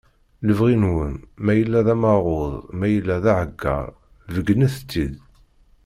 [0.47, 3.87] Lebɣi-nwen ma yella d amaɣud, ma yella d aheggar
[4.33, 5.15] beggnet-t-id